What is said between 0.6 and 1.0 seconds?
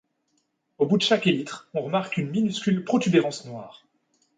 Au bout